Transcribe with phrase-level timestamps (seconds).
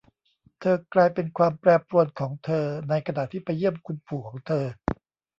[0.59, 4.65] เธอกลายเป็นความแปรปรวนของเธอในขณะที่ไปเยี่ยมคุณปู่ของเธอ